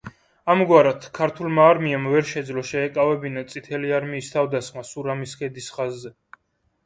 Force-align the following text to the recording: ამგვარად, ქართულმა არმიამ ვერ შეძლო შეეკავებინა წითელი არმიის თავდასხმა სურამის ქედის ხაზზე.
ამგვარად, 0.51 1.03
ქართულმა 1.17 1.65
არმიამ 1.73 2.07
ვერ 2.13 2.25
შეძლო 2.29 2.63
შეეკავებინა 2.69 3.43
წითელი 3.51 3.93
არმიის 3.99 4.29
თავდასხმა 4.37 4.85
სურამის 4.93 5.35
ქედის 5.43 5.69
ხაზზე. 5.77 6.13